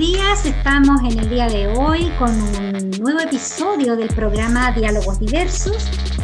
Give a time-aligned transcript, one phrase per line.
[0.00, 0.46] días.
[0.46, 5.76] Estamos en el día de hoy con un nuevo episodio del programa Diálogos Diversos,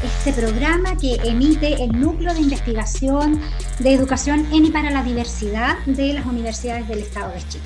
[0.03, 3.39] este programa que emite el Núcleo de Investigación
[3.81, 7.65] de Educación en y para la Diversidad de las universidades del Estado de Chile.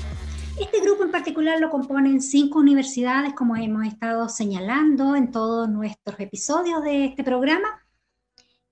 [0.59, 6.19] Este grupo en particular lo componen cinco universidades, como hemos estado señalando en todos nuestros
[6.19, 7.69] episodios de este programa,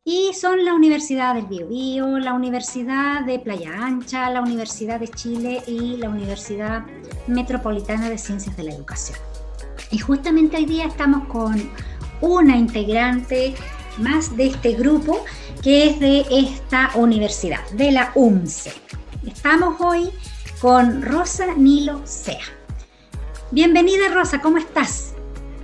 [0.06, 5.62] y son la Universidad del Biobío, la Universidad de Playa Ancha, la Universidad de Chile
[5.68, 6.86] y la Universidad
[7.28, 9.20] Metropolitana de Ciencias de la Educación.
[9.92, 11.70] Y justamente hoy día estamos con
[12.22, 13.54] una integrante
[13.98, 15.24] más de este grupo
[15.62, 18.72] que es de esta universidad, de la UMCE.
[19.28, 20.10] Estamos hoy
[20.62, 22.40] con Rosa Nilo Sea.
[23.52, 25.14] Bienvenida Rosa, ¿cómo estás?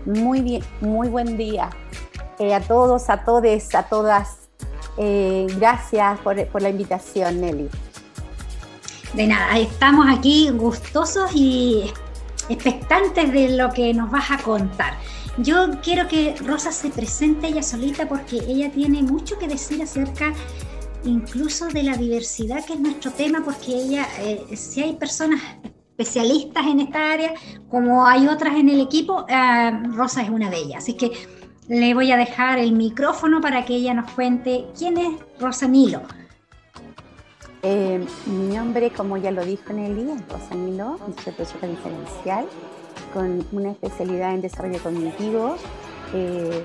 [0.06, 1.70] Muy bien, muy buen día.
[2.40, 4.50] Eh, a todos, a todes, a todas.
[4.98, 7.70] Eh, gracias por, la invitación, Nelly.
[9.14, 11.92] De nada, estamos aquí gustosos y
[12.50, 14.98] expectantes de lo que nos vas a contar.
[15.38, 20.34] Yo quiero que Rosa se presente ella solita porque ella tiene mucho que decir acerca
[21.04, 25.42] incluso de la diversidad que es nuestro tema, porque ella, eh, si hay personas
[25.98, 27.34] especialistas en esta área,
[27.70, 29.26] como hay otras en el equipo,
[29.92, 30.84] Rosa es una de ellas.
[30.84, 31.12] Así que
[31.68, 36.02] le voy a dejar el micrófono para que ella nos cuente quién es Rosa Nilo.
[37.64, 42.46] Eh, mi nombre, como ya lo dijo Nelly, es Rosa Nilo, soy profesora diferencial
[43.12, 45.56] con una especialidad en desarrollo cognitivo
[46.14, 46.64] eh,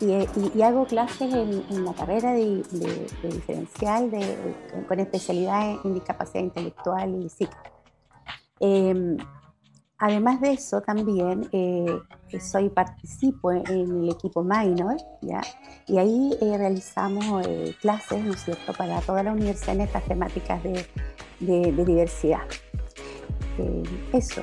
[0.00, 2.62] y, hago clases en, la carrera de,
[3.22, 4.10] diferencial
[4.86, 7.72] con especialidad en, discapacidad intelectual y psíquica.
[8.60, 9.16] Eh,
[9.98, 12.00] Además de eso, también eh,
[12.38, 15.40] soy participo en, el equipo minor, ¿ya?
[15.86, 20.04] Y ahí eh, realizamos eh, clases, ¿no es cierto?, para toda la universidad en estas
[20.04, 20.86] temáticas de,
[21.40, 22.42] de diversidad.
[24.12, 24.42] eso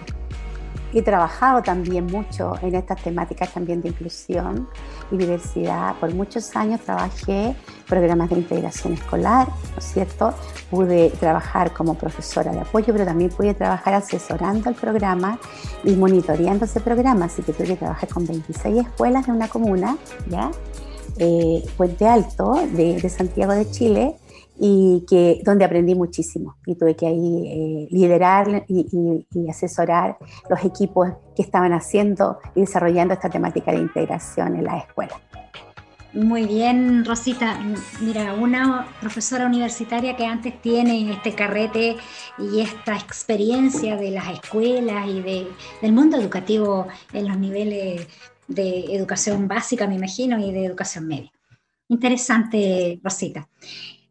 [0.99, 4.67] he trabajado también mucho en estas temáticas también de inclusión
[5.11, 5.95] y diversidad.
[5.99, 7.55] Por muchos años trabajé
[7.87, 10.33] programas de integración escolar, ¿no es cierto?
[10.69, 15.39] Pude trabajar como profesora de apoyo, pero también pude trabajar asesorando el programa
[15.83, 17.25] y monitoreando ese programa.
[17.25, 19.97] Así que tuve que trabajar con 26 escuelas de una comuna,
[20.29, 20.51] ¿ya?
[21.17, 24.15] Eh, Puente Alto de, Santiago de Chile,
[24.59, 30.17] y que, donde aprendí muchísimo y tuve que ahí eh, liderar y, asesorar
[30.49, 35.19] los equipos que estaban haciendo y desarrollando esta temática de integración en la escuela.
[36.13, 37.57] Muy bien, Rosita.
[37.99, 41.97] Mira, una profesora universitaria que antes tiene este carrete
[42.37, 45.47] y esta experiencia de las escuelas y de,
[45.81, 48.07] del mundo educativo en los niveles
[48.47, 51.31] de educación básica, me imagino, y de educación media.
[51.87, 53.47] Interesante, Rosita.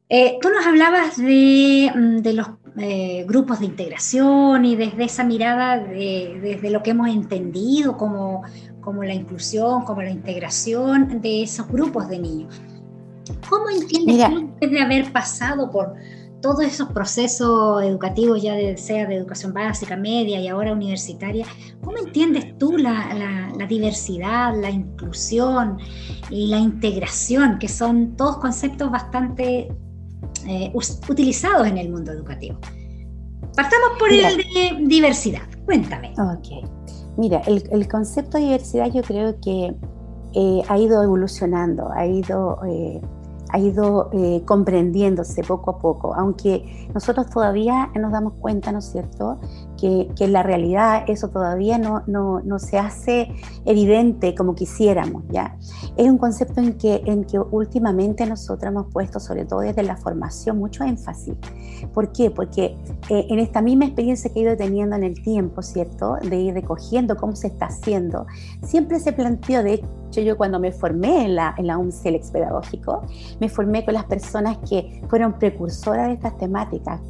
[0.08, 5.78] Eh, tú nos hablabas de, mm, los eh, grupos de integración y desde esa mirada,
[5.78, 8.42] desde lo que hemos entendido como,
[8.80, 12.60] como la inclusión, como la integración de esos grupos de niños.
[13.48, 15.94] ¿Cómo entiendes tú, después de haber pasado por
[16.42, 21.46] todos esos procesos educativos, ya sea de educación básica, media y ahora universitaria,
[21.82, 25.78] ¿cómo entiendes tú la, la diversidad, la inclusión
[26.28, 29.70] y la integración, que son todos conceptos bastante
[30.46, 30.72] eh,
[31.08, 32.58] utilizados en el mundo educativo.
[33.54, 35.42] Partamos por el de diversidad.
[35.64, 36.12] Cuéntame.
[36.18, 36.68] Ok.
[37.16, 39.74] Mira, el, concepto de diversidad yo creo que
[40.34, 43.00] eh, ha ido evolucionando, ha ido eh,
[43.52, 48.86] ha ido eh, comprendiéndose poco a poco, aunque nosotros todavía nos damos cuenta, ¿no es
[48.86, 49.38] cierto?,
[49.82, 53.34] que, que en la realidad eso todavía no, no, no, se hace
[53.64, 55.56] evidente como quisiéramos, ¿ya?
[55.96, 59.96] Es un concepto en que, en que últimamente nosotros hemos puesto, sobre todo desde la
[59.96, 61.34] formación, mucho énfasis.
[61.92, 62.30] ¿Por qué?
[62.30, 62.76] Porque
[63.10, 66.54] eh, en esta misma experiencia que he ido teniendo en el tiempo, ¿cierto?, de ir
[66.54, 68.26] recogiendo cómo se está haciendo,
[68.62, 69.82] siempre se planteó, de
[70.20, 73.02] yo cuando me formé en la, en la UMCELEX pedagógico,
[73.40, 77.00] me formé con las personas que fueron precursoras de estas temáticas,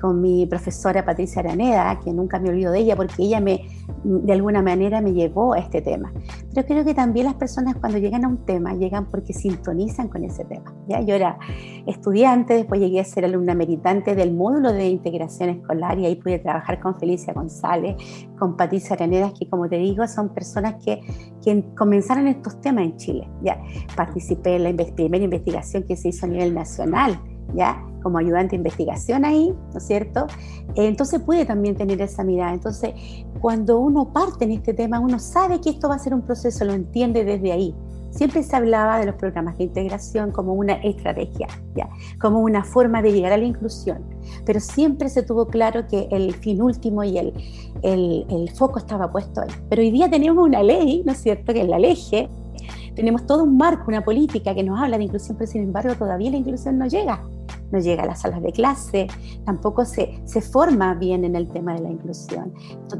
[0.00, 3.66] con mi profesora Patricia Araneda, que nunca me olvido de ella porque ella me,
[4.04, 6.12] de alguna manera me llevó a este tema.
[6.54, 10.24] Pero creo que también las personas cuando llegan a un tema, llegan porque sintonizan con
[10.24, 10.74] ese tema.
[10.88, 11.00] ¿ya?
[11.00, 11.38] Yo era
[11.86, 16.38] estudiante, después llegué a ser alumna meritante del módulo de integración escolar y ahí pude
[16.38, 17.96] trabajar con Felicia González,
[18.38, 21.00] con Patricia Araneda, que como te digo, son personas que,
[21.42, 23.30] que comenzaron estos temas en Chile.
[23.42, 23.60] ¿ya?
[23.96, 27.20] Participé en la primera investigación que se hizo a nivel nacional,
[27.54, 27.84] ¿ya?
[28.02, 30.26] como ayudante de investigación ahí, ¿no es cierto?
[30.74, 32.54] Entonces puede también tener esa mirada.
[32.54, 32.94] Entonces,
[33.40, 36.64] cuando uno parte en este tema, uno sabe que esto va a ser un proceso,
[36.64, 37.74] lo entiende desde ahí.
[38.10, 41.88] siempre se hablaba de los programas de integración como una estrategia, ¿ya?
[42.18, 44.02] como una forma de llegar a la inclusión,
[44.46, 47.34] pero siempre se tuvo claro que el fin último y el,
[47.82, 49.50] el, el foco estaba puesto ahí.
[49.68, 51.96] Pero hoy día tenemos una ley, ¿no es cierto?, que es la ley
[52.94, 56.32] tenemos todo un marco, una política que nos habla de inclusión, pero sin embargo todavía
[56.32, 57.22] la inclusión no llega.
[57.70, 59.06] No llega a las salas de clase,
[59.44, 62.52] tampoco se, se forma bien en el tema de la inclusión.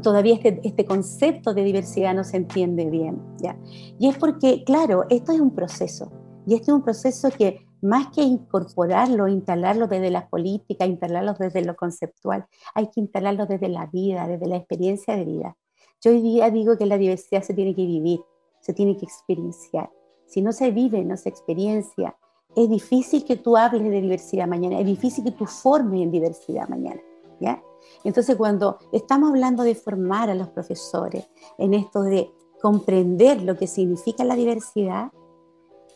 [0.03, 3.21] Todavía este, este concepto de diversidad no se entiende bien.
[3.37, 3.57] ¿ya?
[3.99, 6.11] Y es porque, claro, esto es un proceso.
[6.45, 11.63] Y este es un proceso que más que incorporarlo, instalarlo desde la política, instalarlo desde
[11.63, 15.57] lo conceptual, hay que instalarlo desde la vida, desde la experiencia de vida.
[16.01, 18.19] Yo hoy día digo que la diversidad se tiene que vivir,
[18.61, 19.89] se tiene que experienciar.
[20.27, 22.15] Si no se vive, no se experiencia,
[22.55, 26.67] es difícil que tú hables de diversidad mañana, es difícil que tú formes en diversidad
[26.67, 27.01] mañana,
[27.39, 27.61] ¿ya?
[28.03, 32.31] Entonces, cuando estamos hablando de formar a los profesores en esto de
[32.61, 35.11] comprender lo que significa la diversidad,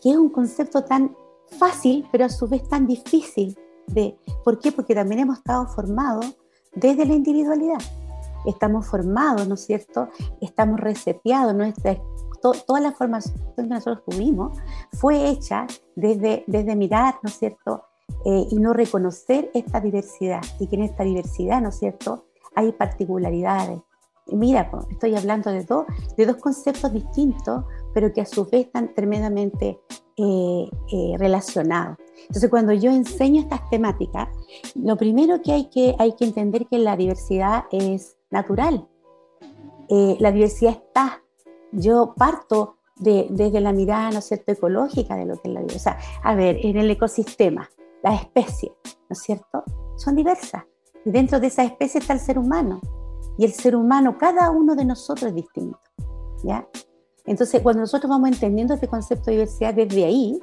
[0.01, 1.15] que es un concepto tan
[1.57, 3.57] fácil, pero a su vez tan difícil
[3.87, 4.71] de, ¿por qué?
[4.71, 6.37] Porque también hemos estado formados
[6.73, 7.79] desde la individualidad.
[8.45, 10.09] Estamos formados, ¿no es cierto?
[10.41, 11.97] Estamos reseteados, nuestra
[12.51, 14.57] toda la formación que nosotros tuvimos
[14.93, 17.83] fue hecha desde, desde mirar, ¿no es cierto?
[18.25, 22.25] Eh, y no reconocer esta diversidad y que en esta diversidad, ¿no es cierto?,
[22.55, 23.79] hay particularidades.
[24.27, 25.85] Y mira, estoy hablando de, dos
[26.15, 29.79] de dos conceptos distintos, pero que a su vez están tremendamente
[30.17, 31.97] eh, eh, relacionados.
[32.21, 34.29] Entonces, cuando yo enseño estas temáticas,
[34.75, 38.87] lo primero que hay que, hay que entender que la diversidad es natural.
[39.89, 41.22] la diversidad está
[41.73, 45.61] yo parto de, desde la mirada, ¿no es cierto?, ecológica de lo que es la
[45.61, 45.75] vida.
[45.75, 47.69] O sea, a ver, en el ecosistema,
[48.03, 48.71] las especies,
[49.09, 49.63] ¿no es cierto?,
[49.95, 50.63] son diversas.
[51.05, 52.79] Y dentro de esa especie está el ser humano.
[53.37, 55.79] Y el ser humano, cada uno de nosotros es distinto,
[56.43, 56.67] ¿ya?
[57.25, 60.39] Entonces, cuando nosotros vamos entendiendo este concepto de diversidad desde ahí,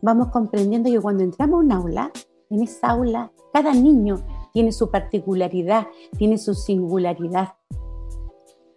[0.00, 2.10] vamos comprendiendo que cuando entramos a un aula,
[2.50, 5.86] en esa aula, cada niño tiene su particularidad,
[6.18, 7.54] tiene su singularidad,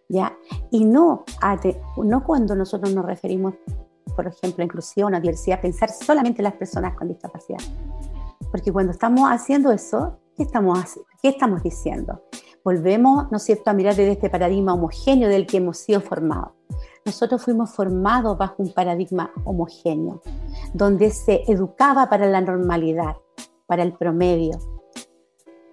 [0.09, 0.37] ¿ya?
[0.71, 1.25] Y no,
[1.97, 3.55] no cuando nosotros nos referimos,
[4.15, 7.59] por ejemplo, a inclusión, a diversidad, pensar solamente en las personas con discapacidad.
[8.51, 12.23] Porque cuando estamos haciendo eso, ¿qué estamos, qué estamos diciendo?
[12.63, 16.53] Volvemos, ¿no es cierto?, a mirar desde este paradigma homogéneo del que hemos sido formados.
[17.05, 20.21] Nosotros fuimos formados bajo un paradigma homogéneo,
[20.73, 23.17] donde se educaba para la normalidad,
[23.67, 24.57] para el promedio,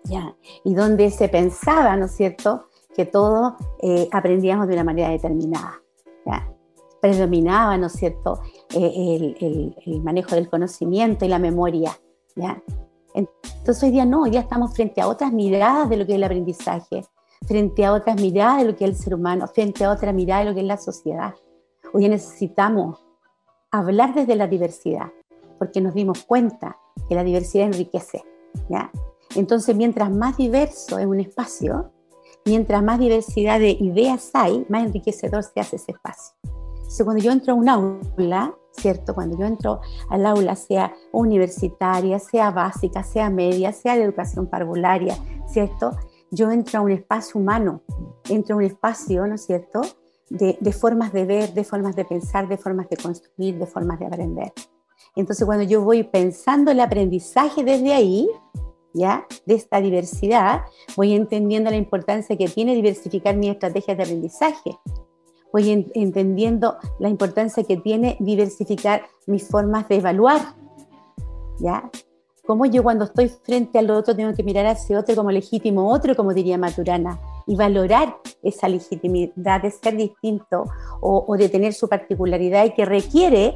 [0.04, 0.36] ¿ya?
[0.64, 5.78] y donde se pensaba, ¿no es cierto?, que todos eh, aprendíamos de una manera determinada.
[7.00, 8.40] Predominaba, ¿no es cierto?,
[8.72, 11.98] eh, el, manejo del conocimiento y la memoria.
[12.36, 12.62] ¿ya?
[13.14, 16.16] Entonces hoy día no, hoy día estamos frente a otras miradas de lo que es
[16.16, 17.04] el aprendizaje,
[17.46, 20.40] frente a otras miradas de lo que es el ser humano, frente a otra mirada
[20.40, 21.34] de lo que es la sociedad.
[21.92, 23.04] Hoy día necesitamos
[23.70, 25.10] hablar desde la diversidad,
[25.58, 26.76] porque nos dimos cuenta
[27.08, 28.24] que la diversidad enriquece.
[28.68, 28.90] ¿ya?
[29.34, 31.91] Entonces, mientras más diverso es un espacio,
[32.44, 36.34] mientras más diversidad de ideas hay, más enriquecedor se hace ese espacio.
[36.76, 39.14] Entonces, cuando yo entro a un aula, ¿cierto?
[39.14, 39.80] Cuando yo entro
[40.10, 45.16] al aula, sea universitaria, sea básica, sea media, sea de educación parvularia,
[45.46, 45.92] ¿cierto?
[46.30, 47.82] Yo entro a un espacio humano,
[48.28, 49.82] entro a un espacio, ¿no es cierto?,
[50.30, 53.98] de, de formas de ver, de formas de pensar, de formas de construir, de formas
[53.98, 54.52] de aprender.
[55.14, 58.28] Entonces, cuando yo voy pensando el aprendizaje desde ahí,
[58.94, 59.26] ¿ya?
[59.46, 60.62] de esta diversidad,
[60.96, 64.78] voy entendiendo la importancia que tiene diversificar mis estrategias de aprendizaje.
[65.52, 70.40] Voy entendiendo la importancia que tiene diversificar mis formas de evaluar.
[71.60, 71.90] ¿ya?
[72.46, 76.16] Como yo cuando estoy frente al otro tengo que mirar hacia otro como legítimo otro,
[76.16, 80.64] como diría Maturana, y valorar esa legitimidad de ser distinto
[81.00, 83.54] o, o de tener su particularidad y que requiere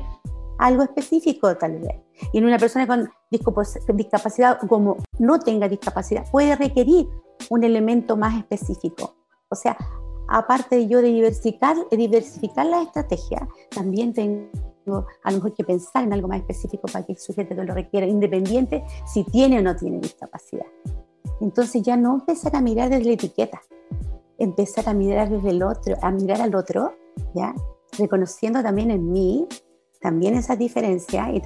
[0.59, 1.97] algo específico tal vez.
[2.33, 7.09] Y en una persona con discapacidad, como no tenga discapacidad, puede requerir
[7.51, 9.17] un elemento más específico.
[9.49, 9.77] O sea,
[10.29, 14.49] aparte de yo de diversificar, diversificar la estrategia, también tengo
[15.25, 18.07] a lo mejor que pensar en algo más específico para que el sujeto lo requiera,
[18.07, 20.67] independiente si tiene o no tiene discapacidad.
[21.41, 23.61] Entonces ya no empezar a mirar desde la etiqueta,
[24.39, 26.93] empezar a mirar desde el otro, a mirar al otro,
[27.35, 27.55] ¿ya?
[27.99, 29.47] reconociendo también en mí
[30.01, 31.43] también esa diferencia, y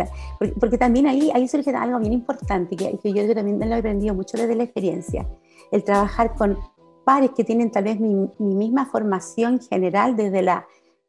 [0.58, 4.14] porque, también ahí, ahí surge algo bien importante, que, que yo también lo he aprendido
[4.14, 5.28] mucho desde la experiencia,
[5.70, 6.58] el trabajar con
[7.04, 10.66] pares que tienen tal vez mi, mi, misma formación general desde la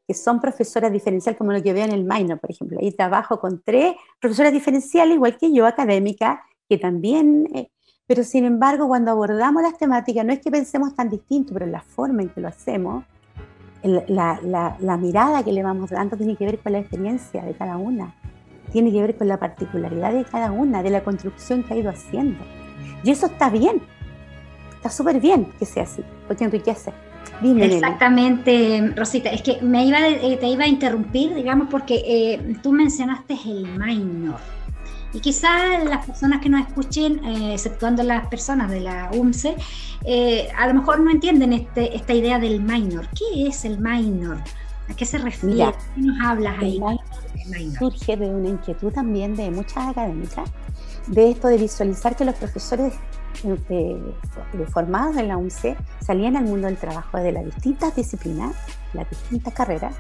[0.08, 2.80] que son profesoras diferenciales, como lo que veo en el minor, por ejemplo.
[2.82, 7.70] Ahí trabajo con tres profesoras diferenciales, igual que yo, académica, que también, eh,
[8.08, 11.82] pero sin embargo, cuando abordamos las temáticas, no es que pensemos tan distinto, pero la
[11.82, 13.06] forma en que lo hacemos,
[13.84, 18.14] la, mirada que le vamos dando tiene que ver con la experiencia de cada una,
[18.72, 21.90] tiene que ver con la particularidad de cada una, de la construcción que ha ido
[21.90, 22.44] haciendo.
[23.04, 23.82] Y eso está bien,
[24.76, 26.92] está súper bien que sea así, porque enriquece.
[27.44, 29.30] Exactamente, Rosita.
[29.30, 33.68] Es que me iba, eh, te iba a interrumpir, digamos, porque eh, tú mencionaste el
[33.80, 34.40] minor.
[35.14, 39.56] Y quizás las personas que nos escuchen, eh, exceptuando las personas de la UMCE,
[40.58, 43.08] a lo mejor no entienden este, esta idea del minor.
[43.10, 44.38] ¿Qué es el minor?
[44.90, 45.74] ¿A qué se refiere?
[45.96, 46.80] ¿Qué nos hablas ahí?
[47.78, 50.50] Surge de una inquietud también de muchas académicas,
[51.08, 52.94] de esto de visualizar que los profesores
[53.44, 53.98] eh,
[54.72, 58.56] formados en la UNCE salían al mundo del trabajo de las distintas disciplinas,
[58.94, 59.96] las distintas carreras,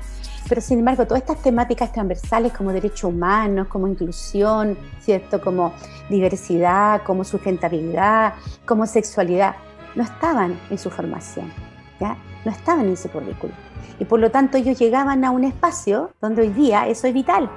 [0.47, 5.41] pero sin embargo todas estas temáticas transversales como derechos humanos, como inclusión, ¿cierto?
[5.41, 5.73] como
[6.09, 8.33] diversidad, como sustentabilidad,
[8.65, 9.55] como sexualidad,
[9.95, 11.51] no estaban en su formación,
[12.00, 12.17] ¿ya?
[12.45, 13.55] no estaban en su currículum.
[14.00, 17.50] Y por lo tanto ellos llegaban a un espacio donde hoy día eso es vital.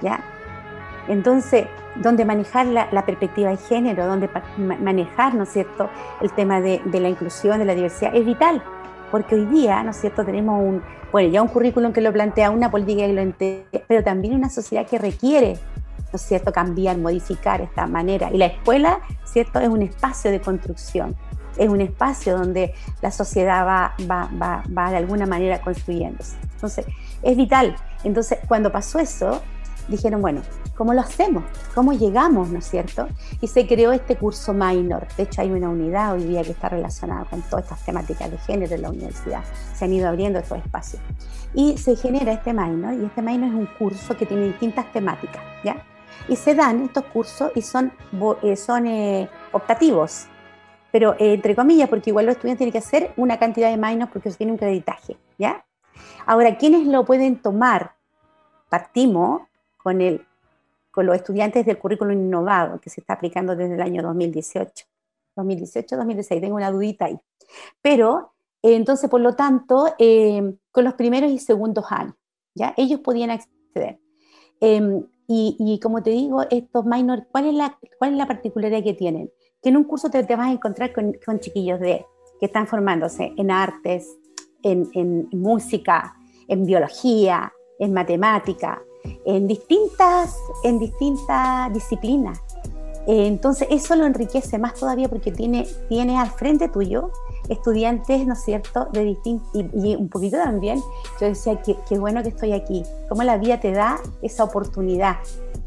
[0.00, 0.20] ¿ya?
[1.08, 1.66] Entonces,
[2.02, 5.88] donde manejar la, perspectiva de género, donde manejar, ¿no cierto?,
[6.20, 8.62] el tema de, la inclusión, de la diversidad, es vital,
[9.10, 12.70] porque hoy día, ¿no cierto?, tenemos un, bueno, ya un currículum que lo plantea una
[12.70, 15.58] política que lo entiende, pero también una sociedad que requiere,
[16.12, 18.30] ¿no cierto?, cambiar, modificar esta manera.
[18.32, 21.16] Y la escuela, ¿cierto?, es un espacio de construcción,
[21.56, 26.36] es un espacio donde la sociedad va, va, va, va de alguna manera construyéndose.
[26.54, 26.86] Entonces,
[27.22, 27.76] es vital.
[28.04, 29.42] Entonces, cuando pasó eso,
[29.88, 30.42] dijeron, bueno,
[30.76, 31.44] ¿cómo lo hacemos?
[31.74, 33.08] ¿Cómo llegamos, no es cierto?
[33.40, 35.06] Y se creó este curso minor.
[35.16, 38.38] De hecho, hay una unidad hoy día que está relacionada con todas estas temáticas de
[38.38, 39.42] género en la universidad.
[39.74, 41.02] Se han ido abriendo estos espacios.
[41.54, 45.42] Y se genera este minor, y este minor es un curso que tiene distintas temáticas,
[45.64, 45.82] ¿ya?
[46.28, 47.92] Y se dan estos cursos y son,
[48.42, 50.26] eh, son eh, optativos,
[50.90, 54.10] pero eh, entre comillas, porque igual los estudiantes tienen que hacer una cantidad de minors
[54.10, 55.64] porque tiene un creditaje, ¿ya?
[56.24, 57.94] Ahora, ¿quiénes lo pueden tomar?
[58.68, 59.42] Partimos
[59.86, 60.26] con, el,
[60.90, 64.84] con los estudiantes del currículum innovado que se está aplicando desde el año 2018.
[65.36, 67.16] 2018-2016, tengo una dudita ahí.
[67.80, 68.32] Pero,
[68.64, 72.14] eh, entonces, por lo tanto, eh, con los primeros y segundos años,
[72.52, 72.74] ¿ya?
[72.76, 74.00] Ellos podían acceder.
[74.60, 78.94] Em, y, como te digo, estos minor, ¿cuál es, la, ¿cuál es la particularidad que
[78.94, 79.30] tienen?
[79.62, 82.04] Que en un curso te, vas a encontrar con, con, chiquillos de,
[82.40, 84.18] que están formándose en artes,
[84.64, 86.16] en, en música,
[86.48, 88.82] en biología, en matemática,
[89.24, 92.40] en distintas, en distintas disciplinas.
[93.06, 97.10] Eh, entonces eso lo enriquece más todavía porque tiene, tiene al frente tuyo
[97.48, 100.82] estudiantes, ¿no es cierto?, de distintos, y, un poquito también,
[101.20, 105.18] yo decía, qué, qué bueno que estoy aquí, cómo la vida te da esa oportunidad,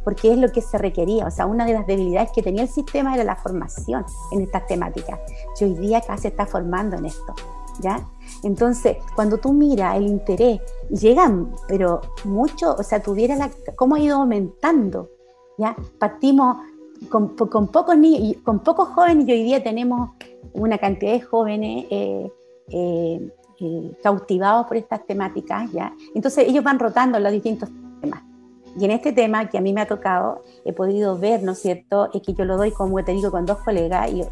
[0.04, 2.70] porque es lo que se requería, o sea, una de las debilidades que tenía el
[2.70, 5.20] sistema era la formación en estas temáticas,
[5.60, 7.34] y hoy día acá se está formando en esto,
[7.82, 8.08] ¿ya?
[8.44, 14.00] Entonces, cuando tú miras el interés, llegan, pero mucho, o sea, tuviera la, cómo ha
[14.00, 15.10] ido aumentando,
[15.58, 15.76] ¿ya?
[15.98, 16.58] Partimos
[17.10, 20.12] con, pocos niños, con pocos jóvenes y hoy día tenemos
[20.54, 22.32] una cantidad de jóvenes eh,
[22.70, 25.94] eh, eh, cautivados por estas temáticas, ¿ya?
[26.14, 27.70] Entonces ellos van rotando los distintos
[28.02, 28.24] temas.
[28.78, 31.60] Y en este tema que a mí me ha tocado, he podido ver, ¿no es
[31.60, 34.24] cierto?, es que yo lo doy, como te digo, con dos colegas y,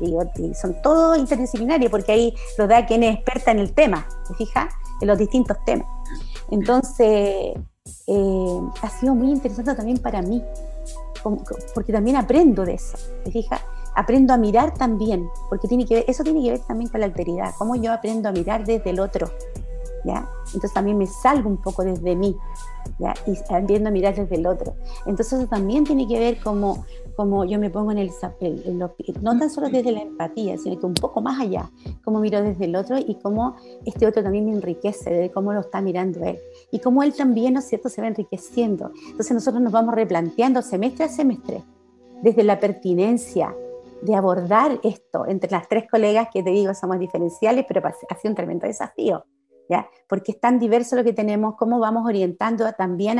[0.53, 4.73] son todos interdisciplinarios, porque ahí lo da quien es experta en el tema, ¿te fijas?
[5.01, 5.87] En los distintos temas.
[6.49, 7.55] Entonces,
[8.07, 10.43] eh, ha sido muy interesante también para mí,
[11.73, 13.61] porque también aprendo de eso, ¿te fijas?
[13.95, 17.53] Aprendo a mirar también, porque tiene que eso tiene que ver también con la alteridad,
[17.57, 19.29] cómo yo aprendo a mirar desde el otro,
[20.45, 22.35] entonces también me salgo un poco desde mí,
[22.99, 23.13] ¿ya?
[23.25, 24.75] Y viendo a mirar desde el otro.
[25.05, 26.85] Entonces eso también tiene que ver como,
[27.15, 28.11] como yo me pongo en el,
[29.21, 31.69] no tan solo desde la empatía, sino que un poco más allá,
[32.03, 35.61] cómo miro desde el otro y cómo este otro también me enriquece, de cómo lo
[35.61, 36.39] está mirando él.
[36.71, 38.91] Y cómo él también, ¿no es cierto?, se va enriqueciendo.
[39.09, 41.63] Entonces nosotros nos vamos replanteando semestre a semestre,
[42.21, 43.53] desde la pertinencia,
[44.01, 48.31] de abordar esto entre las tres colegas que te digo somos diferenciales, pero ha sido
[48.31, 49.25] un tremendo desafío.
[50.07, 53.19] Porque es tan diverso lo que tenemos, cómo vamos orientando también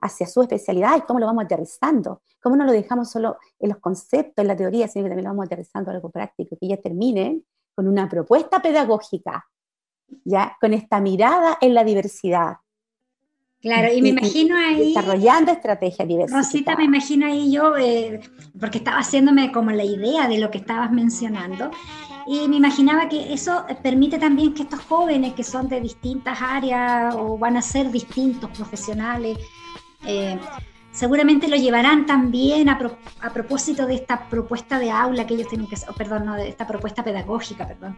[0.00, 3.78] hacia, su especialidad y cómo lo vamos aterrizando, cómo no lo dejamos solo en los
[3.78, 6.76] conceptos, en la teoría, sino que también lo vamos aterrizando a algo práctico, que ya
[6.76, 7.40] termine
[7.74, 9.46] con una propuesta pedagógica,
[10.24, 10.56] ¿ya?
[10.60, 12.56] Con esta mirada en la diversidad,
[13.64, 14.88] Claro, y me imagino ahí...
[14.88, 16.36] Desarrollando estrategias diversas.
[16.36, 18.20] Rosita, me imagino ahí yo, eh,
[18.60, 21.70] porque estaba haciéndome como la idea de lo que estabas mencionando,
[22.26, 27.14] y me imaginaba que eso permite también que estos jóvenes que son de distintas áreas
[27.14, 29.38] o van a ser distintos profesionales,
[30.06, 30.38] eh,
[30.90, 32.78] seguramente lo llevarán también a,
[33.20, 36.48] a, propósito de esta propuesta de aula que ellos tienen que hacer, perdón, no, de
[36.48, 37.96] esta propuesta pedagógica, perdón,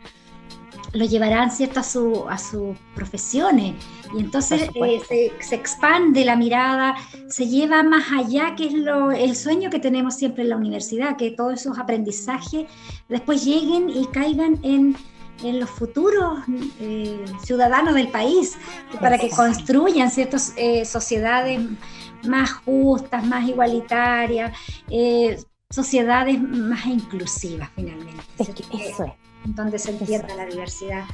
[0.93, 1.81] lo llevarán ¿cierto?
[1.81, 3.75] a, su, a sus profesiones.
[4.15, 6.95] Y entonces eh, se, se, expande la mirada,
[7.29, 11.17] se lleva más allá, que es lo, el sueño que tenemos siempre en la universidad,
[11.17, 12.67] que todos esos aprendizajes
[13.09, 14.97] después lleguen y caigan en,
[15.43, 16.39] en los futuros
[16.81, 18.57] eh, ciudadanos del país,
[19.01, 21.61] para que construyan ciertas eh, sociedades
[22.27, 24.57] más justas, más igualitarias,
[25.71, 28.23] sociedades más inclusivas finalmente.
[28.39, 29.13] Es que eso es.
[29.55, 31.05] Donde se entienda la diversidad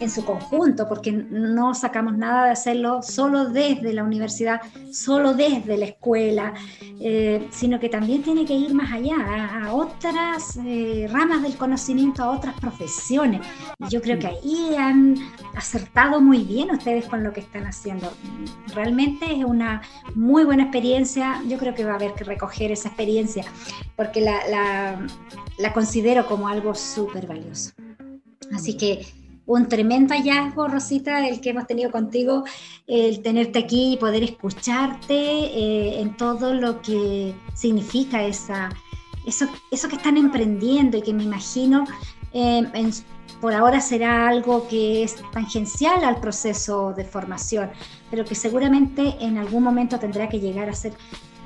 [0.00, 5.76] en su conjunto, porque no sacamos nada de hacerlo solo desde la universidad, solo desde
[5.76, 6.54] la escuela,
[7.00, 12.24] eh, sino que también tiene que ir más allá, a, otras eh, ramas del conocimiento,
[12.24, 13.46] a otras profesiones.
[13.78, 15.16] Y yo creo que ahí han
[15.54, 18.10] acertado muy bien ustedes con lo que están haciendo.
[18.74, 19.82] Realmente es una
[20.14, 23.44] muy buena experiencia, yo creo que va a haber que recoger esa experiencia,
[23.96, 25.06] porque la, la,
[25.58, 27.72] la considero como algo súper valioso.
[28.52, 29.19] Así que
[29.50, 32.44] un tremendo hallazgo, Rosita, el que hemos tenido contigo,
[32.86, 38.68] el tenerte aquí y poder escucharte eh, en todo lo que significa esa,
[39.26, 41.84] eso, eso que están emprendiendo y que me imagino
[42.32, 42.62] eh,
[43.40, 47.70] por ahora será algo que es tangencial al proceso de formación,
[48.08, 50.92] pero que seguramente en algún momento tendrá que llegar a ser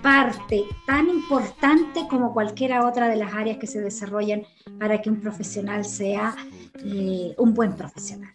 [0.04, 4.42] parte tan importante como cualquiera otra de las áreas que se desarrollan
[4.78, 6.36] para que un profesional sea
[6.84, 8.30] eh, un buen profesional.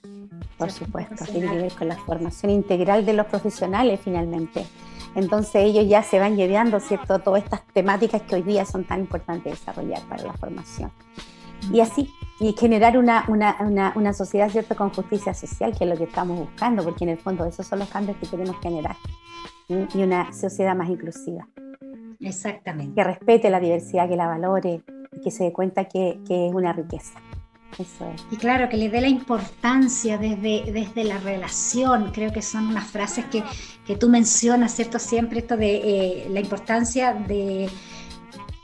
[0.58, 4.66] Por supuesto, tiene que ver con la formación integral de los profesionales finalmente.
[5.14, 9.02] Entonces ellos ya se van llevando, ¿cierto?, todas estas temáticas que hoy día son tan
[9.02, 10.92] importantes desarrollar para la formación.
[11.72, 15.90] Y así, y generar una, una, una, una, sociedad, ¿cierto?, con justicia social, que es
[15.90, 18.96] lo que estamos buscando, porque en el fondo esos son los cambios que queremos generar.
[19.70, 21.48] Y una sociedad más inclusiva.
[22.20, 22.96] Exactamente.
[22.96, 26.54] Que respete la diversidad, que la valore, y que se dé cuenta que, que es
[26.54, 27.20] una riqueza.
[28.32, 32.88] Y claro, que le dé la importancia desde, desde la relación, creo que son unas
[32.88, 33.44] frases que,
[33.86, 35.00] que tú mencionas, ¿cierto?
[35.00, 37.70] Siempre esto de eh, la importancia de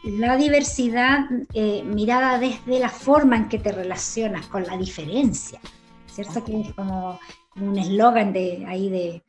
[0.03, 1.19] la diversidad
[1.53, 5.59] eh, mirada desde la forma en que te relacionas con la diferencia,
[6.07, 6.43] ¿cierto?
[6.43, 7.19] Que es como,
[7.55, 9.23] un eslogan de ahí de,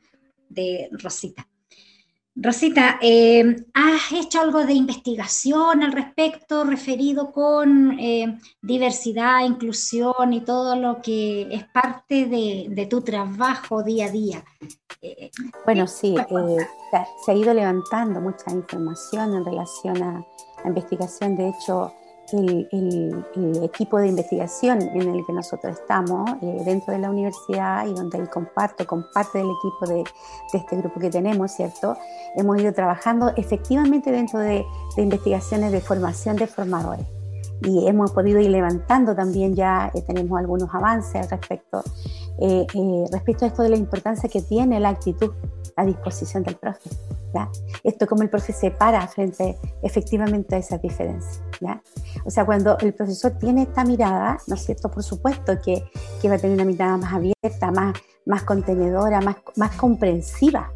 [0.49, 1.47] de Rosita.
[2.39, 10.41] Rosita, eh, ¿has hecho algo de investigación al respecto referido con eh, diversidad, inclusión y
[10.41, 14.45] todo lo que es parte de, tu trabajo día a día?
[15.01, 15.31] Eh,
[15.65, 16.15] bueno, sí,
[17.25, 20.23] se ha ido levantando mucha información en relación a
[20.63, 21.35] la investigación.
[21.37, 21.91] De hecho,
[22.33, 27.93] el, equipo de investigación en el que nosotros estamos eh, dentro de la universidad y
[27.93, 30.03] donde ahí comparto con parte del equipo de,
[30.53, 31.95] este grupo que tenemos, ¿cierto?
[32.35, 34.65] Hemos ido trabajando efectivamente dentro de,
[34.97, 37.05] investigaciones de formación de formadores
[37.61, 41.83] y hemos podido ir levantando también ya, eh, tenemos algunos avances al respecto,
[42.39, 42.65] eh,
[43.11, 45.31] respecto a esto de la importancia que tiene la actitud
[45.77, 46.89] a disposición del profe.
[47.33, 47.49] ¿ya?
[47.83, 51.41] Esto como el profe se para frente efectivamente a esas diferencias.
[51.61, 51.81] ¿ya?
[52.25, 54.91] O sea, cuando el profesor tiene esta mirada, ¿no es cierto?
[54.91, 55.89] Por supuesto que,
[56.21, 60.71] que va a tener una mirada más abierta, más, más contenedora, más, más comprensiva,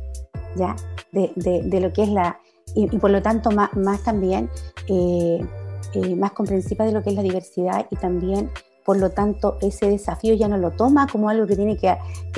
[0.55, 0.75] ¿ya?
[1.11, 2.39] De, de, de lo que es la...
[2.73, 4.49] Y, por lo tanto más, más también
[4.87, 5.45] eh,
[5.93, 8.49] eh, más comprensiva de lo que es la diversidad y también
[8.86, 11.89] por lo tanto ese desafío ya no lo toma como algo que tiene que,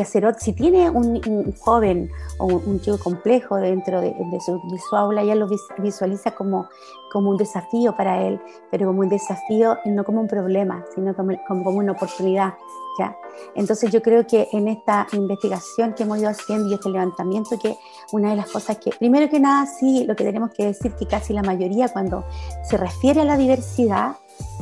[0.01, 0.35] hacer.
[0.39, 4.13] Si tiene un, joven o un, chico complejo dentro de,
[4.45, 6.67] su, aula, ya lo visualiza como,
[7.11, 11.33] como un desafío para él, pero como un desafío no como un problema, sino como,
[11.47, 12.55] como, una oportunidad.
[12.99, 13.15] ¿ya?
[13.55, 17.77] Entonces yo creo que en esta investigación que hemos ido haciendo y este levantamiento, que
[18.11, 21.07] una de las cosas que, primero que nada, sí, lo que tenemos que decir que
[21.07, 22.25] casi la mayoría cuando
[22.63, 24.17] se refiere a la diversidad,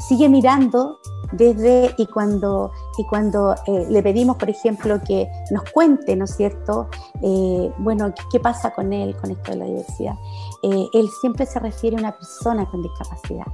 [0.08, 1.00] sigue mirando
[1.32, 6.36] desde y cuando, y cuando eh, le pedimos, por ejemplo, que nos cuente, ¿no es
[6.36, 6.90] cierto?,
[7.22, 10.16] eh, bueno, ¿qué, pasa con él, con esto de la diversidad.
[10.64, 13.46] Eh, él siempre se refiere a una persona con discapacidad.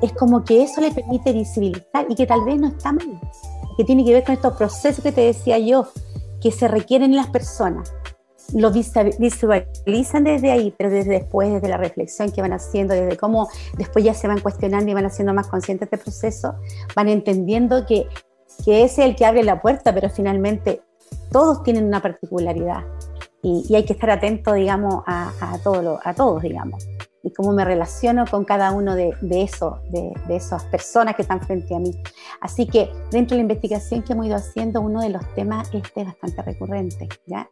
[0.00, 3.20] Es como que eso le permite visibilizar y que tal vez no está mal,
[3.76, 5.88] que tiene que ver con estos procesos que te decía yo,
[6.40, 7.92] que se requieren en las personas
[8.54, 13.48] lo visualizan desde ahí, pero desde después, desde la reflexión que van haciendo, desde cómo
[13.76, 16.54] después ya se van cuestionando y van haciendo más conscientes este proceso,
[16.96, 18.06] van entendiendo que,
[18.64, 20.82] que es el que abre la puerta, pero finalmente
[21.30, 22.84] todos tienen una particularidad
[23.42, 26.86] y, hay que estar atento, digamos, a, a, todo a todos, digamos
[27.22, 31.22] y cómo me relaciono con cada uno de, de eso, de, de, esas personas que
[31.22, 32.00] están frente a mí.
[32.40, 36.02] Así que dentro de la investigación que hemos ido haciendo, uno de los temas este
[36.02, 37.48] es bastante recurrente, ¿ya?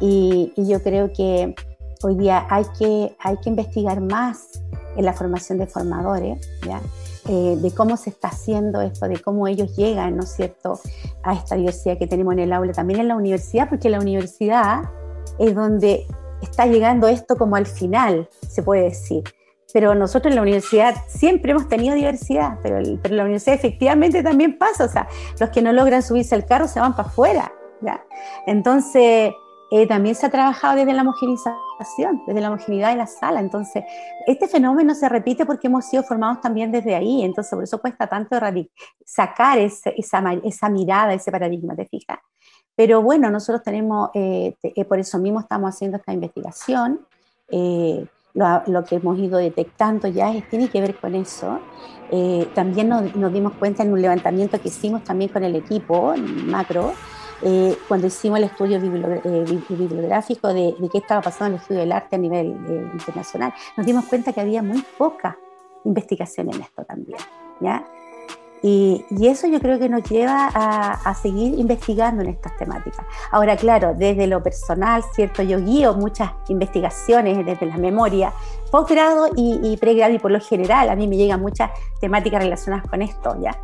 [0.00, 1.54] Y, y, yo creo que
[2.02, 4.62] hoy día hay que, hay que investigar más
[4.96, 6.80] en la formación de formadores, ¿ya?
[7.28, 10.80] eh, de cómo se está haciendo esto, de cómo ellos llegan, ¿no es cierto?,
[11.22, 14.90] a esta diversidad que tenemos en el aula, también en la universidad, porque la universidad
[15.38, 16.06] es donde
[16.42, 19.22] está llegando esto como al final, se puede decir.
[19.72, 24.58] Pero nosotros en la universidad siempre hemos tenido diversidad, pero, en la universidad efectivamente también
[24.58, 25.08] pasa, o sea,
[25.40, 28.04] los que no logran subirse al carro se van para afuera, ¿ya?
[28.46, 29.32] Entonces,
[29.74, 33.40] eh, también se ha trabajado desde la homogenización, desde la homogeneidad de la sala.
[33.40, 33.82] Entonces,
[34.26, 37.22] este fenómeno se repite porque hemos sido formados también desde ahí.
[37.22, 38.36] Entonces, por eso cuesta tanto
[39.06, 42.18] sacar esa, esa, mirada, ese paradigma, ¿te fijas?
[42.76, 47.00] Pero bueno, nosotros tenemos, eh, eh, por eso mismo estamos haciendo esta investigación.
[48.34, 51.60] Lo, que hemos ido detectando ya tiene que ver con eso.
[52.54, 56.14] también nos, nos, dimos cuenta en un levantamiento que hicimos también con el equipo
[56.46, 56.94] macro,
[57.44, 61.90] eh, cuando hicimos el estudio eh, bibliográfico de, qué estaba pasando en el estudio del
[61.90, 65.36] arte a nivel eh, internacional, nos dimos cuenta que había muy poca
[65.84, 67.18] investigación en esto también.
[67.60, 67.84] ¿ya?
[68.62, 73.04] Y, eso yo creo que nos lleva a, seguir investigando en estas temáticas.
[73.30, 75.42] Ahora, claro, desde lo personal, ¿cierto?
[75.42, 78.32] Yo guío muchas investigaciones desde la memoria,
[78.70, 81.70] posgrado y, pregrado, y por lo general a mí me llegan muchas
[82.00, 83.56] temáticas relacionadas con esto, ¿ya?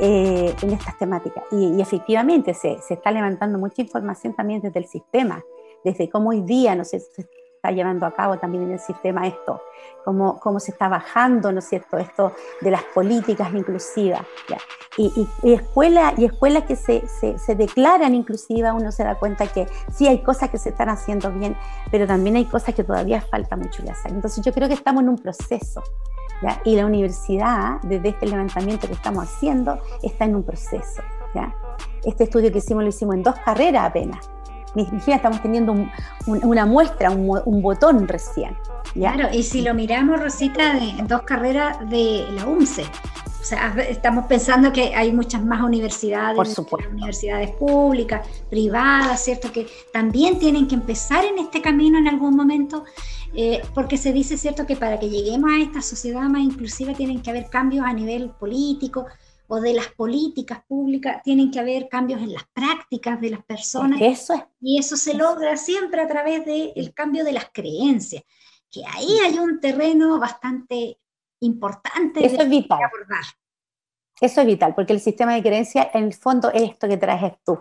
[0.00, 1.44] Eh, en estas temáticas.
[1.52, 5.44] Y, efectivamente se, se, está levantando mucha información también desde el sistema,
[5.84, 7.28] desde cómo hoy día no se, se
[7.58, 9.60] está llevando a cabo también en el sistema esto,
[10.04, 14.22] cómo, cómo se está bajando, ¿no es cierto?, esto de las políticas inclusivas.
[14.96, 19.46] Y, y, escuelas y escuelas que se, se, se, declaran inclusivas, uno se da cuenta
[19.46, 21.56] que sí hay cosas que se están haciendo bien,
[21.90, 24.12] pero también hay cosas que todavía falta mucho que hacer.
[24.12, 25.82] Entonces yo creo que estamos en un proceso.
[26.64, 31.02] Y la universidad, desde este levantamiento que estamos haciendo, está en un proceso.
[31.34, 31.52] ¿ya?
[32.04, 34.30] Este estudio que hicimos lo hicimos en dos carreras apenas.
[34.74, 35.74] Ni siquiera estamos teniendo
[36.26, 38.56] una muestra, un, botón recién.
[38.94, 42.84] Claro, y si lo miramos, Rosita, en dos carreras de la UNCE,
[43.40, 46.58] o sea, estamos pensando que hay muchas más universidades,
[46.90, 49.50] universidades públicas, privadas, ¿cierto?
[49.52, 52.84] Que también tienen que empezar en este camino en algún momento
[53.34, 57.20] eh, porque se dice, ¿cierto?, que para que lleguemos a esta sociedad más inclusiva tienen
[57.20, 59.06] que haber cambios a nivel político
[59.48, 63.98] o de las políticas públicas, tienen que haber cambios en las prácticas de las personas.
[64.00, 68.22] Eso Y eso se logra siempre a través del cambio de las creencias,
[68.70, 70.98] que ahí hay un terreno bastante
[71.40, 72.78] importante eso es vital.
[72.82, 73.24] abordar.
[74.20, 77.34] Eso es vital, porque el sistema de creencias, en el fondo, es esto que traes
[77.44, 77.58] tú,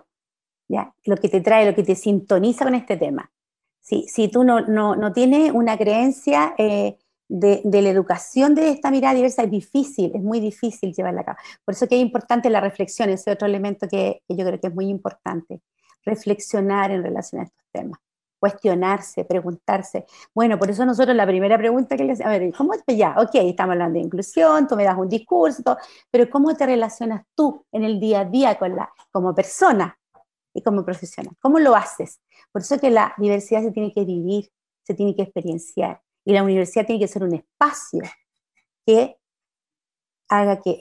[0.67, 0.93] ¿ya?
[1.05, 3.31] Lo que te trae, lo que te sintoniza con este tema.
[3.79, 6.97] Si, tú no, no, tienes una creencia eh,
[7.29, 11.37] de, la educación de esta mirada diversa, es difícil, es muy difícil llevarla a cabo.
[11.65, 14.75] Por eso que es importante la reflexión, ese otro elemento que, yo creo que es
[14.75, 15.61] muy importante,
[16.05, 17.99] reflexionar en relación a estos temas
[18.39, 20.05] cuestionarse, preguntarse.
[20.33, 23.15] Bueno, por eso nosotros la primera pregunta que les a ver, ¿cómo te ya?
[23.17, 25.75] Ok, estamos hablando de inclusión, tú me das un discurso,
[26.11, 29.97] pero ¿cómo te relacionas tú en el día a día con la, como persona
[30.53, 31.33] y como profesional?
[31.39, 32.19] ¿Cómo lo haces?
[32.51, 34.51] Por eso que la diversidad se tiene que vivir,
[34.83, 36.01] se tiene que experienciar.
[36.27, 38.01] Y la universidad tiene que ser un espacio
[38.85, 39.15] que
[40.27, 40.77] haga que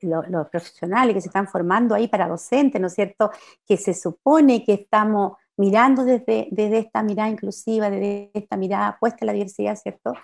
[0.00, 3.30] los profesionales que se están formando ahí para docentes, ¿no es cierto?,
[3.64, 9.18] que se supone que estamos mirando desde, desde esta mirada inclusiva, desde esta mirada puesta
[9.20, 10.14] en la diversidad, ¿cierto?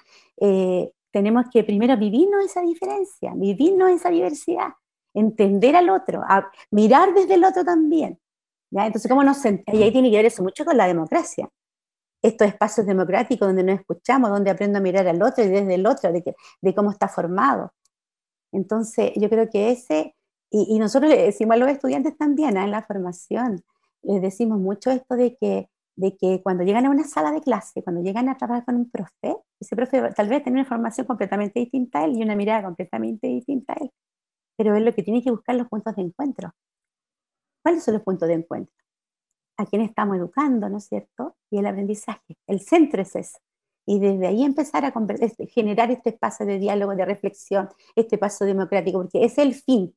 [0.40, 4.70] Eh, tenemos que primero vivirnos esa diferencia, vivirnos esa diversidad,
[5.14, 6.20] entender al otro,
[6.72, 8.18] mirar desde el otro también,
[8.72, 11.48] entonces, ¿cómo nos Y ahí tiene que ver eso mucho con la democracia.
[12.22, 15.86] Estos espacios democráticos donde nos escuchamos, donde aprendo a mirar al otro y desde el
[15.86, 17.72] otro, de, que, de cómo está formado.
[18.52, 20.14] Entonces, yo creo que ese,
[20.50, 22.64] y, nosotros le decimos a los estudiantes también ¿ah?
[22.64, 23.64] en la formación,
[24.02, 27.82] les decimos mucho esto de que, de que cuando llegan a una sala de clase,
[27.82, 31.60] cuando llegan a trabajar con un profe, ese profe tal vez tiene una formación completamente
[31.60, 33.90] distinta a él y una mirada completamente distinta a él,
[34.56, 36.52] pero es lo que tiene que buscar los puntos de encuentro.
[37.62, 38.74] ¿Cuáles son los puntos de encuentro?
[39.56, 41.36] A quién estamos educando, ¿no es cierto?
[41.50, 42.36] Y el aprendizaje.
[42.46, 43.38] El centro es eso.
[43.84, 44.92] Y desde ahí empezar a
[45.48, 49.94] generar este espacio de diálogo, de reflexión, este paso democrático, porque es el fin.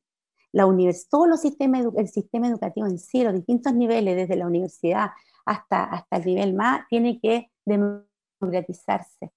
[0.52, 0.64] La
[1.10, 5.10] todo los sistemas, el sistema educativo en sí, los distintos niveles, desde la universidad
[5.44, 9.30] hasta, hasta el nivel más, tiene que democratizarse.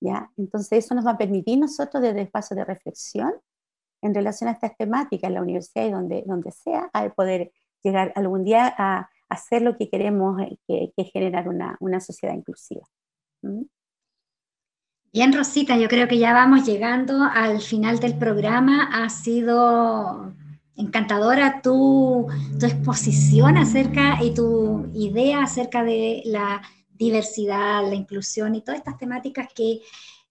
[0.00, 0.30] ¿ya?
[0.36, 3.32] Entonces eso nos va a permitir nosotros desde el espacio de reflexión
[4.02, 8.12] en relación a estas temáticas en la universidad y donde, donde sea, a poder llegar
[8.16, 12.82] algún día a hacer lo que queremos, eh, que, que generar una, una, sociedad inclusiva.
[13.42, 13.62] ¿Mm?
[15.12, 18.88] Bien, Rosita, yo creo que ya vamos llegando al final del programa.
[18.92, 20.34] Ha sido
[20.76, 22.26] encantadora tu,
[22.58, 28.96] tu exposición acerca y tu idea acerca de la diversidad, la inclusión y todas estas
[28.96, 29.80] temáticas que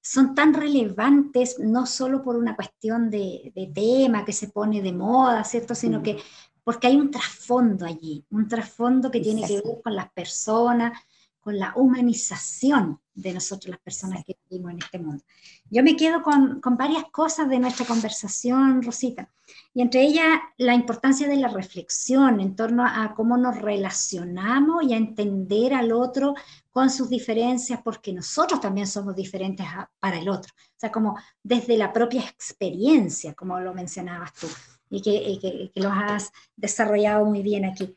[0.01, 5.43] son tan relevantes, no solo por una cuestión de, tema que se pone de moda,
[5.43, 5.75] ¿cierto?
[5.75, 6.03] Sino mm.
[6.03, 6.17] que
[6.63, 10.93] porque hay un trasfondo allí, un trasfondo que tiene que ver con las personas,
[11.41, 15.23] con la humanización de nosotros, las personas que vivimos en este mundo.
[15.69, 19.27] Yo me quedo con, con, varias cosas de nuestra conversación, Rosita,
[19.73, 24.93] y entre ellas la importancia de la reflexión en torno a cómo nos relacionamos y
[24.93, 26.35] a entender al otro
[26.69, 29.65] con sus diferencias, porque nosotros también somos diferentes
[29.99, 30.53] para el otro.
[30.55, 34.47] O sea, como desde la propia experiencia, como lo mencionabas tú,
[34.91, 37.95] y que, que, que lo has desarrollado muy bien aquí.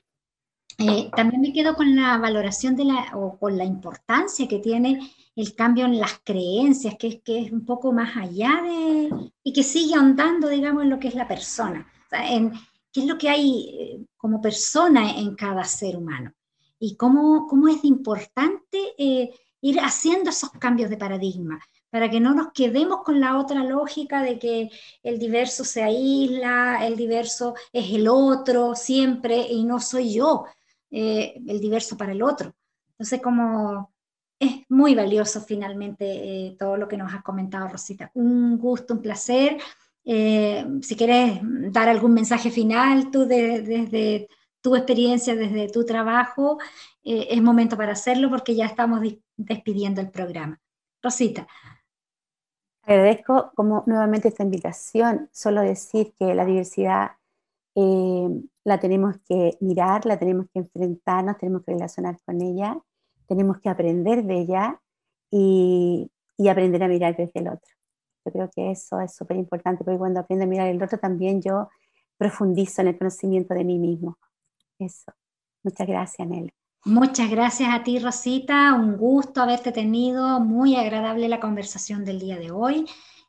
[0.78, 5.12] Eh, también me quedo con la valoración de la, o con la importancia que tiene
[5.36, 9.10] el cambio en las creencias, que es, que es un poco más allá de,
[9.42, 12.52] y que sigue ahondando, digamos, en lo que es la persona, en
[12.92, 16.32] qué es lo que hay eh, como persona en cada ser humano.
[16.78, 19.30] Y cómo, cómo es importante eh,
[19.60, 21.58] ir haciendo esos cambios de paradigma
[21.94, 24.68] para que no nos quedemos con la otra lógica de que
[25.04, 30.44] el diverso se aísla, el diverso es el otro siempre y no soy yo.
[30.90, 32.52] Eh, el diverso para el otro.
[32.88, 33.92] Entonces, como
[34.40, 38.10] es muy valioso finalmente eh, todo lo que nos has comentado, Rosita.
[38.14, 39.56] Un gusto, un placer.
[40.04, 41.38] Eh, si quieres
[41.70, 44.26] dar algún mensaje final tú desde
[44.60, 46.58] tu experiencia, desde tu trabajo,
[47.04, 49.00] es momento para hacerlo porque ya estamos
[49.36, 50.60] despidiendo el programa.
[51.00, 51.46] Rosita.
[52.86, 57.12] Agradezco como nuevamente esta invitación, solo decir que la diversidad
[58.64, 62.78] la tenemos que mirar, la tenemos que enfrentarnos, tenemos que relacionar con ella,
[63.26, 64.80] tenemos que aprender de ella
[65.30, 66.10] y,
[66.48, 67.72] aprender a mirar desde el otro.
[68.24, 71.42] Yo creo que eso es súper importante, porque cuando aprendo a mirar el otro también
[71.42, 71.68] yo
[72.16, 74.18] profundizo en el conocimiento de mí mismo.
[74.78, 75.12] Eso.
[75.62, 76.52] Muchas gracias, Nelly.
[76.84, 78.74] Muchas gracias a ti, Rosita.
[78.74, 80.38] Un gusto haberte tenido.
[80.40, 82.86] Muy agradable la conversación del día de hoy.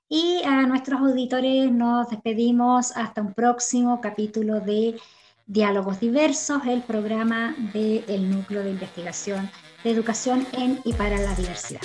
[0.10, 5.00] Y a nuestros auditores nos despedimos hasta un próximo capítulo de
[5.48, 9.50] Diálogos Diversos, el programa del Núcleo de Investigación
[9.84, 11.82] de Educación en y para la Diversidad.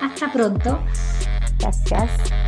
[0.00, 0.78] Hasta pronto.
[1.58, 2.43] Gracias.